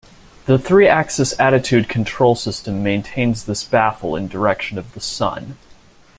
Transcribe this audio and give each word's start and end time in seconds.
The 0.47 0.57
three-axis 0.57 1.39
attitude 1.39 1.87
control 1.87 2.33
system 2.33 2.81
maintains 2.81 3.45
this 3.45 3.63
baffle 3.63 4.15
in 4.15 4.27
direction 4.27 4.79
of 4.79 4.93
the 4.95 4.99
Sun. 4.99 5.59